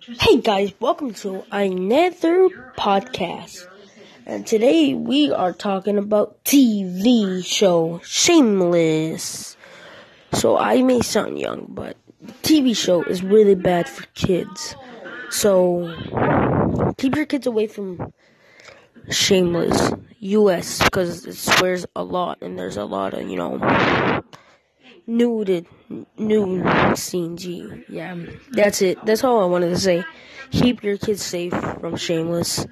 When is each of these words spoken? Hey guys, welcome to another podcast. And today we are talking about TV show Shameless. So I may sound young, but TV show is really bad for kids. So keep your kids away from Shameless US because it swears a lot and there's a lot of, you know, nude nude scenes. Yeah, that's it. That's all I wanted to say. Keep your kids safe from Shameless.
Hey 0.00 0.40
guys, 0.40 0.72
welcome 0.80 1.12
to 1.14 1.44
another 1.52 2.48
podcast. 2.76 3.68
And 4.26 4.46
today 4.46 4.94
we 4.94 5.30
are 5.30 5.52
talking 5.52 5.98
about 5.98 6.42
TV 6.44 7.44
show 7.44 8.00
Shameless. 8.02 9.56
So 10.32 10.56
I 10.56 10.82
may 10.82 11.02
sound 11.02 11.38
young, 11.38 11.66
but 11.68 11.96
TV 12.42 12.74
show 12.74 13.02
is 13.02 13.22
really 13.22 13.54
bad 13.54 13.88
for 13.88 14.04
kids. 14.14 14.74
So 15.30 15.94
keep 16.96 17.14
your 17.14 17.26
kids 17.26 17.46
away 17.46 17.66
from 17.66 18.12
Shameless 19.10 19.92
US 20.20 20.82
because 20.82 21.26
it 21.26 21.36
swears 21.36 21.84
a 21.94 22.02
lot 22.02 22.38
and 22.40 22.58
there's 22.58 22.76
a 22.78 22.84
lot 22.84 23.14
of, 23.14 23.28
you 23.28 23.36
know, 23.36 24.22
nude 25.06 25.66
nude 26.18 26.96
scenes. 26.96 27.46
Yeah, 27.46 28.16
that's 28.50 28.82
it. 28.82 29.04
That's 29.04 29.24
all 29.24 29.42
I 29.42 29.46
wanted 29.46 29.70
to 29.70 29.78
say. 29.78 30.04
Keep 30.50 30.82
your 30.82 30.98
kids 30.98 31.22
safe 31.22 31.52
from 31.52 31.96
Shameless. 31.96 32.66